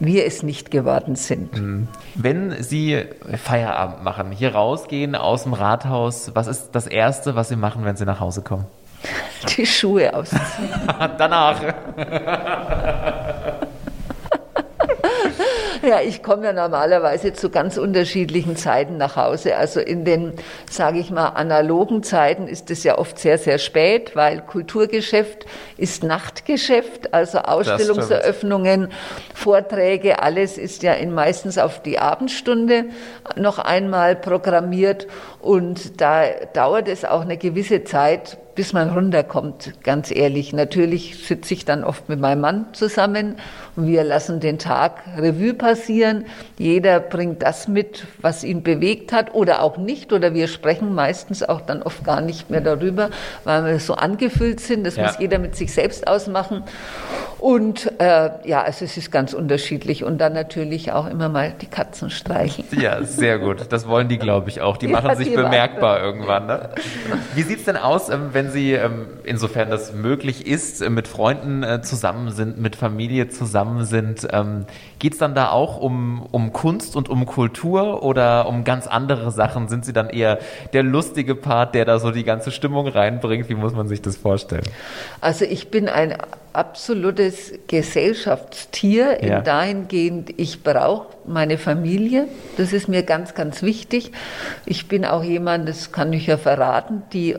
wir 0.00 0.26
es 0.26 0.42
nicht 0.42 0.70
geworden 0.70 1.14
sind. 1.14 1.60
Mhm. 1.60 1.88
Wenn 2.14 2.62
Sie 2.62 3.04
Feierabend 3.36 4.02
machen, 4.02 4.32
hier 4.32 4.54
rausgehen 4.54 5.14
aus 5.14 5.44
dem 5.44 5.52
Rathaus, 5.52 6.32
was 6.34 6.46
ist 6.46 6.70
das 6.72 6.86
Erste, 6.86 7.36
was 7.36 7.50
Sie 7.50 7.56
machen, 7.56 7.84
wenn 7.84 7.96
Sie 7.96 8.06
nach 8.06 8.18
Hause 8.18 8.42
kommen? 8.42 8.64
Die 9.56 9.64
Schuhe 9.64 10.12
ausziehen. 10.12 10.40
Danach. 11.18 11.60
Ja, 15.82 16.00
ich 16.00 16.22
komme 16.22 16.44
ja 16.44 16.52
normalerweise 16.52 17.32
zu 17.32 17.48
ganz 17.48 17.78
unterschiedlichen 17.78 18.56
Zeiten 18.56 18.98
nach 18.98 19.16
Hause. 19.16 19.56
Also 19.56 19.80
in 19.80 20.04
den, 20.04 20.34
sage 20.70 20.98
ich 20.98 21.10
mal, 21.10 21.28
analogen 21.28 22.02
Zeiten 22.02 22.48
ist 22.48 22.70
es 22.70 22.84
ja 22.84 22.98
oft 22.98 23.18
sehr, 23.18 23.38
sehr 23.38 23.58
spät, 23.58 24.14
weil 24.14 24.42
Kulturgeschäft 24.42 25.46
ist 25.78 26.04
Nachtgeschäft, 26.04 27.14
also 27.14 27.38
Ausstellungseröffnungen, 27.38 28.92
Vorträge, 29.34 30.22
alles 30.22 30.58
ist 30.58 30.82
ja 30.82 30.92
in, 30.92 31.14
meistens 31.14 31.56
auf 31.56 31.82
die 31.82 31.98
Abendstunde 31.98 32.84
noch 33.36 33.58
einmal 33.58 34.16
programmiert 34.16 35.06
und 35.40 36.00
da 36.00 36.24
dauert 36.52 36.88
es 36.88 37.06
auch 37.06 37.22
eine 37.22 37.38
gewisse 37.38 37.84
Zeit, 37.84 38.36
bis 38.60 38.74
man 38.74 38.90
runterkommt, 38.90 39.72
ganz 39.84 40.10
ehrlich. 40.10 40.52
Natürlich 40.52 41.26
sitze 41.26 41.54
ich 41.54 41.64
dann 41.64 41.82
oft 41.82 42.10
mit 42.10 42.20
meinem 42.20 42.42
Mann 42.42 42.66
zusammen 42.74 43.36
und 43.74 43.86
wir 43.86 44.04
lassen 44.04 44.38
den 44.38 44.58
Tag 44.58 45.00
Revue 45.16 45.54
passieren. 45.54 46.26
Jeder 46.58 47.00
bringt 47.00 47.42
das 47.42 47.68
mit, 47.68 48.04
was 48.20 48.44
ihn 48.44 48.62
bewegt 48.62 49.14
hat 49.14 49.32
oder 49.32 49.62
auch 49.62 49.78
nicht. 49.78 50.12
Oder 50.12 50.34
wir 50.34 50.46
sprechen 50.46 50.94
meistens 50.94 51.42
auch 51.42 51.62
dann 51.62 51.82
oft 51.82 52.04
gar 52.04 52.20
nicht 52.20 52.50
mehr 52.50 52.60
darüber, 52.60 53.08
weil 53.44 53.64
wir 53.64 53.80
so 53.80 53.94
angefüllt 53.94 54.60
sind. 54.60 54.84
Das 54.84 54.96
ja. 54.96 55.04
muss 55.04 55.18
jeder 55.18 55.38
mit 55.38 55.56
sich 55.56 55.72
selbst 55.72 56.06
ausmachen. 56.06 56.64
Und 57.38 57.90
äh, 57.98 58.30
ja, 58.44 58.62
also 58.62 58.84
es 58.84 58.98
ist 58.98 59.10
ganz 59.10 59.32
unterschiedlich. 59.32 60.04
Und 60.04 60.18
dann 60.18 60.34
natürlich 60.34 60.92
auch 60.92 61.08
immer 61.08 61.30
mal 61.30 61.54
die 61.58 61.66
Katzen 61.66 62.10
streicheln. 62.10 62.68
Ja, 62.78 63.02
sehr 63.02 63.38
gut. 63.38 63.72
Das 63.72 63.88
wollen 63.88 64.08
die, 64.08 64.18
glaube 64.18 64.50
ich, 64.50 64.60
auch. 64.60 64.76
Die 64.76 64.86
ja, 64.86 64.92
machen 65.00 65.16
sich 65.16 65.34
bemerkbar 65.34 66.02
irgendwann. 66.02 66.46
Ne? 66.46 66.68
Wie 67.34 67.42
sieht 67.42 67.60
es 67.60 67.64
denn 67.64 67.78
aus, 67.78 68.10
ähm, 68.10 68.34
wenn 68.50 68.62
Sie, 68.62 68.72
ähm, 68.72 69.06
insofern 69.24 69.70
das 69.70 69.92
möglich 69.92 70.46
ist, 70.46 70.80
äh, 70.80 70.90
mit 70.90 71.08
Freunden 71.08 71.62
äh, 71.62 71.82
zusammen 71.82 72.30
sind, 72.30 72.58
mit 72.58 72.76
Familie 72.76 73.28
zusammen 73.28 73.84
sind? 73.84 74.26
Ähm, 74.32 74.66
Geht 74.98 75.14
es 75.14 75.18
dann 75.18 75.34
da 75.34 75.50
auch 75.50 75.80
um, 75.80 76.26
um 76.30 76.52
Kunst 76.52 76.94
und 76.96 77.08
um 77.08 77.26
Kultur 77.26 78.02
oder 78.02 78.46
um 78.46 78.64
ganz 78.64 78.86
andere 78.86 79.30
Sachen? 79.30 79.68
Sind 79.68 79.84
Sie 79.84 79.92
dann 79.92 80.10
eher 80.10 80.38
der 80.72 80.82
lustige 80.82 81.34
Part, 81.34 81.74
der 81.74 81.84
da 81.84 81.98
so 81.98 82.10
die 82.10 82.24
ganze 82.24 82.50
Stimmung 82.50 82.86
reinbringt? 82.86 83.48
Wie 83.48 83.54
muss 83.54 83.72
man 83.72 83.88
sich 83.88 84.02
das 84.02 84.16
vorstellen? 84.16 84.64
Also 85.20 85.44
ich 85.44 85.70
bin 85.70 85.88
ein 85.88 86.16
absolutes 86.52 87.52
Gesellschaftstier 87.68 89.24
ja. 89.24 89.38
in 89.38 89.44
dahingehend, 89.44 90.34
ich 90.36 90.62
brauche 90.62 91.06
meine 91.26 91.58
Familie. 91.58 92.26
Das 92.56 92.72
ist 92.72 92.88
mir 92.88 93.04
ganz, 93.04 93.34
ganz 93.34 93.62
wichtig. 93.62 94.12
Ich 94.66 94.88
bin 94.88 95.04
auch 95.04 95.22
jemand, 95.22 95.68
das 95.68 95.92
kann 95.92 96.12
ich 96.12 96.26
ja 96.26 96.36
verraten, 96.36 97.04
die 97.12 97.36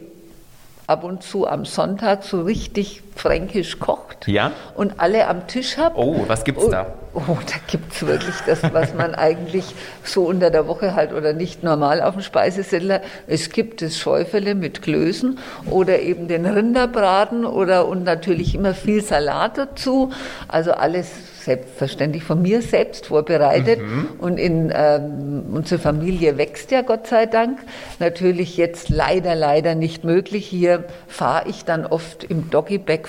ab 0.92 1.06
und 1.06 1.24
zu 1.24 1.48
am 1.48 1.64
Sonntag 1.64 2.24
so 2.24 2.42
richtig 2.42 3.02
fränkisch 3.22 3.78
kocht 3.78 4.28
ja? 4.28 4.52
und 4.74 5.00
alle 5.00 5.28
am 5.28 5.48
Tisch 5.48 5.78
habt. 5.78 5.96
Oh, 5.96 6.24
was 6.28 6.44
gibt's 6.44 6.68
da? 6.70 6.88
Oh, 7.14 7.38
da 7.46 7.56
gibt's 7.68 8.06
wirklich 8.06 8.36
das, 8.48 8.64
was 8.74 8.96
man 8.96 9.14
eigentlich 9.16 9.76
so 10.04 10.24
unter 10.24 10.50
der 10.50 10.68
Woche 10.68 10.96
halt 10.96 11.14
oder 11.14 11.34
nicht 11.34 11.62
normal 11.62 12.02
auf 12.02 12.16
dem 12.16 12.24
Speiseseller. 12.24 13.02
Es 13.28 13.52
gibt 13.52 13.84
das 13.84 13.98
Schäufele 13.98 14.56
mit 14.56 14.82
Klößen 14.82 15.38
oder 15.70 16.00
eben 16.00 16.28
den 16.28 16.48
Rinderbraten 16.48 17.46
oder 17.46 17.88
und 17.88 18.04
natürlich 18.04 18.56
immer 18.56 18.74
viel 18.74 19.04
Salat 19.04 19.58
dazu. 19.58 20.12
Also 20.48 20.72
alles 20.72 21.10
selbstverständlich 21.44 22.24
von 22.24 22.42
mir 22.42 22.62
selbst 22.62 23.08
vorbereitet. 23.08 23.82
Mhm. 23.82 24.10
Und 24.20 24.38
in 24.38 24.72
ähm, 24.74 25.44
unsere 25.52 25.82
Familie 25.82 26.38
wächst 26.38 26.72
ja 26.72 26.82
Gott 26.82 27.08
sei 27.08 27.26
Dank. 27.26 27.60
Natürlich 28.00 28.58
jetzt 28.58 28.90
leider, 28.90 29.36
leider 29.36 29.76
nicht 29.76 30.04
möglich. 30.04 30.46
Hier 30.48 30.86
fahre 31.08 31.50
ich 31.50 31.66
dann 31.66 31.86
oft 31.86 32.24
im 32.24 32.50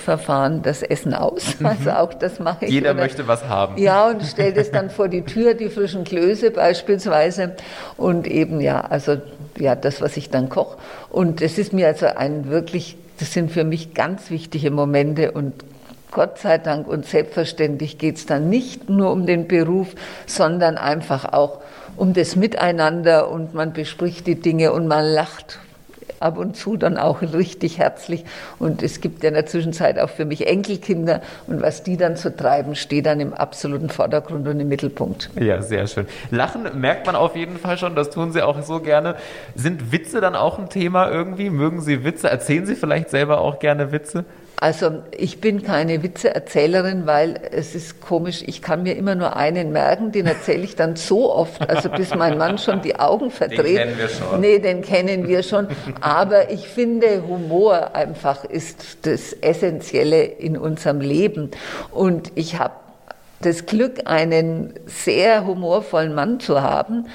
Doggy-Bag-Verfahren 0.03 0.61
das 0.61 0.81
Essen 0.83 1.13
aus. 1.13 1.59
Mhm. 1.59 1.65
Also 1.65 1.91
auch 1.91 2.13
das 2.13 2.39
mache 2.39 2.65
ich. 2.65 2.71
Jeder 2.71 2.91
Oder, 2.91 3.01
möchte 3.01 3.27
was 3.27 3.47
haben. 3.47 3.77
Ja, 3.77 4.09
und 4.09 4.23
stelle 4.23 4.53
das 4.53 4.71
dann 4.71 4.89
vor 4.89 5.07
die 5.07 5.23
Tür, 5.23 5.53
die 5.53 5.69
frischen 5.69 6.03
Klöße 6.03 6.51
beispielsweise. 6.51 7.55
Und 7.97 8.27
eben, 8.27 8.61
ja, 8.61 8.81
also 8.81 9.17
ja, 9.57 9.75
das, 9.75 10.01
was 10.01 10.17
ich 10.17 10.29
dann 10.29 10.49
koche. 10.49 10.77
Und 11.09 11.41
es 11.41 11.57
ist 11.57 11.73
mir 11.73 11.87
also 11.87 12.07
ein 12.07 12.49
wirklich 12.49 12.97
das 13.19 13.31
sind 13.31 13.51
für 13.51 13.63
mich 13.63 13.93
ganz 13.93 14.31
wichtige 14.31 14.71
Momente 14.71 15.31
und 15.31 15.53
Gott 16.09 16.39
sei 16.39 16.57
Dank 16.57 16.87
und 16.87 17.05
selbstverständlich 17.05 17.99
geht 17.99 18.17
es 18.17 18.25
dann 18.25 18.49
nicht 18.49 18.89
nur 18.89 19.11
um 19.11 19.27
den 19.27 19.47
Beruf, 19.47 19.95
sondern 20.25 20.77
einfach 20.77 21.31
auch 21.31 21.61
um 21.95 22.13
das 22.13 22.35
Miteinander 22.35 23.29
und 23.29 23.53
man 23.53 23.71
bespricht 23.71 24.25
die 24.25 24.35
Dinge 24.35 24.73
und 24.73 24.87
man 24.87 25.05
lacht 25.05 25.59
ab 26.23 26.37
und 26.37 26.55
zu 26.55 26.77
dann 26.77 26.97
auch 26.97 27.21
richtig 27.21 27.77
herzlich. 27.77 28.25
Und 28.59 28.81
es 28.81 29.01
gibt 29.01 29.23
ja 29.23 29.29
in 29.29 29.35
der 29.35 29.45
Zwischenzeit 29.45 29.99
auch 29.99 30.09
für 30.09 30.25
mich 30.25 30.47
Enkelkinder. 30.47 31.21
Und 31.47 31.61
was 31.61 31.83
die 31.83 31.97
dann 31.97 32.15
zu 32.15 32.35
treiben, 32.35 32.75
steht 32.75 33.05
dann 33.05 33.19
im 33.19 33.33
absoluten 33.33 33.89
Vordergrund 33.89 34.47
und 34.47 34.59
im 34.59 34.67
Mittelpunkt. 34.67 35.29
Ja, 35.39 35.61
sehr 35.61 35.87
schön. 35.87 36.07
Lachen 36.31 36.63
merkt 36.79 37.05
man 37.05 37.15
auf 37.15 37.35
jeden 37.35 37.57
Fall 37.57 37.77
schon. 37.77 37.95
Das 37.95 38.09
tun 38.09 38.31
Sie 38.31 38.41
auch 38.41 38.61
so 38.63 38.79
gerne. 38.79 39.15
Sind 39.55 39.91
Witze 39.91 40.21
dann 40.21 40.35
auch 40.35 40.57
ein 40.57 40.69
Thema 40.69 41.09
irgendwie? 41.09 41.49
Mögen 41.49 41.81
Sie 41.81 42.03
Witze? 42.03 42.29
Erzählen 42.29 42.65
Sie 42.65 42.75
vielleicht 42.75 43.09
selber 43.09 43.41
auch 43.41 43.59
gerne 43.59 43.91
Witze? 43.91 44.25
Also 44.57 45.03
ich 45.11 45.41
bin 45.41 45.63
keine 45.63 46.03
Witzeerzählerin, 46.03 47.05
weil 47.05 47.39
es 47.51 47.75
ist 47.75 47.99
komisch, 47.99 48.43
ich 48.45 48.61
kann 48.61 48.83
mir 48.83 48.95
immer 48.95 49.15
nur 49.15 49.35
einen 49.35 49.73
merken, 49.73 50.11
den 50.11 50.25
erzähle 50.25 50.63
ich 50.63 50.75
dann 50.75 50.95
so 50.95 51.33
oft, 51.33 51.69
also 51.69 51.89
bis 51.89 52.15
mein 52.15 52.37
Mann 52.37 52.57
schon 52.57 52.81
die 52.81 52.97
Augen 52.97 53.29
verdreht. 53.29 53.77
Den 53.77 53.77
kennen 53.77 53.97
wir 53.97 54.09
schon. 54.09 54.41
Nee, 54.41 54.59
den 54.59 54.81
kennen 54.81 55.27
wir 55.27 55.43
schon. 55.43 55.67
Aber 55.99 56.49
ich 56.49 56.67
finde, 56.69 57.23
Humor 57.27 57.93
einfach 57.93 58.45
ist 58.45 58.99
das 59.01 59.33
Essentielle 59.33 60.23
in 60.23 60.57
unserem 60.57 61.01
Leben. 61.01 61.51
Und 61.91 62.31
ich 62.35 62.57
habe 62.57 62.75
das 63.41 63.65
Glück, 63.65 64.01
einen 64.05 64.73
sehr 64.85 65.45
humorvollen 65.45 66.15
Mann 66.15 66.39
zu 66.39 66.61
haben, 66.61 67.07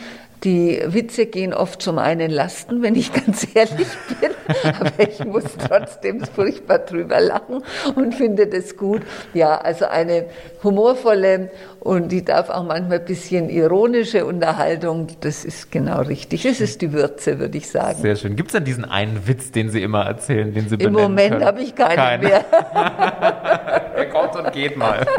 die 0.45 0.81
Witze 0.87 1.27
gehen 1.27 1.53
oft 1.53 1.83
zum 1.83 1.99
einen 1.99 2.31
Lasten, 2.31 2.83
wenn 2.83 2.95
ich 2.95 3.13
ganz 3.27 3.47
ehrlich 3.55 3.89
bin, 4.21 4.31
aber 4.63 5.09
ich 5.09 5.25
muss 5.25 5.45
trotzdem 5.67 6.21
furchtbar 6.25 6.79
drüber 6.79 7.21
lachen 7.21 7.63
und 7.95 8.15
finde 8.15 8.47
das 8.47 8.77
gut. 8.77 9.03
Ja, 9.35 9.57
also 9.59 9.87
eine 9.87 10.27
humorvolle 10.63 11.51
und 11.81 12.13
die 12.13 12.25
darf 12.25 12.51
auch 12.51 12.65
manchmal 12.65 12.99
ein 12.99 13.05
bisschen 13.05 13.51
ironische 13.51 14.27
Unterhaltung, 14.27 15.09
das 15.21 15.45
ist 15.45 15.71
genau 15.73 16.03
richtig. 16.03 16.43
Das 16.43 16.61
ist 16.61 16.83
die 16.83 16.93
Würze, 16.93 17.39
würde 17.39 17.59
ich 17.59 17.69
sagen. 17.69 18.01
Sehr 18.01 18.17
schön. 18.17 18.37
Gibt 18.37 18.51
es 18.51 18.53
denn 18.53 18.65
diesen 18.65 18.85
einen 18.85 19.27
Witz, 19.27 19.51
den 19.51 19.71
Sie 19.71 19.83
immer 19.83 20.05
erzählen, 20.05 20.53
den 20.53 20.69
Sie 20.69 20.77
Im 20.77 20.93
Moment 20.93 21.45
habe 21.45 21.61
ich 21.61 21.75
keinen 21.75 21.97
Keine. 21.97 22.25
mehr. 22.25 22.45
er 23.97 24.07
kommt 24.07 24.37
und 24.37 24.53
geht 24.53 24.77
mal. 24.77 25.07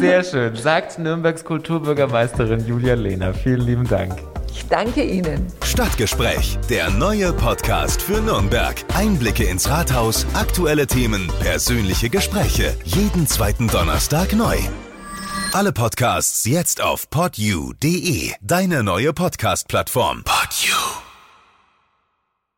Sehr 0.00 0.24
schön. 0.24 0.56
Sagt 0.56 0.98
Nürnbergs 0.98 1.44
Kulturbürgermeisterin 1.44 2.66
Julia 2.66 2.94
Lehner. 2.94 3.34
Vielen 3.34 3.60
lieben 3.60 3.86
Dank. 3.88 4.14
Ich 4.50 4.66
danke 4.68 5.02
Ihnen. 5.04 5.46
Stadtgespräch, 5.62 6.58
der 6.70 6.90
neue 6.90 7.32
Podcast 7.32 8.00
für 8.00 8.20
Nürnberg. 8.20 8.76
Einblicke 8.94 9.44
ins 9.44 9.68
Rathaus, 9.68 10.26
aktuelle 10.34 10.86
Themen, 10.86 11.28
persönliche 11.40 12.08
Gespräche. 12.08 12.74
Jeden 12.84 13.26
zweiten 13.26 13.68
Donnerstag 13.68 14.32
neu. 14.32 14.56
Alle 15.52 15.72
Podcasts 15.72 16.44
jetzt 16.44 16.82
auf 16.82 17.08
podyou.de, 17.10 18.32
deine 18.40 18.82
neue 18.82 19.12
Podcast-Plattform. 19.12 20.22